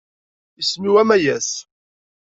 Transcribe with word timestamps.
Isem-iw 0.61 0.95
Amayes. 1.01 1.49